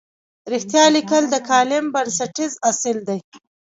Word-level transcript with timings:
رښتیا 0.53 0.85
لیکل 0.95 1.23
د 1.29 1.35
کالم 1.49 1.85
بنسټیز 1.93 2.51
اصل 2.71 2.97
دی. 3.07 3.19